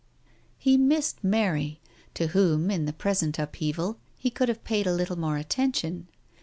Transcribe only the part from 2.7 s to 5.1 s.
in the present upheaval, he could have paid a